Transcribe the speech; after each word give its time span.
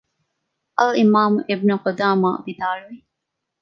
އަލްއިމާމު 0.79 1.39
އިބްނުޤުދާމާ 1.47 2.29
ވިދާޅުވި 2.45 2.97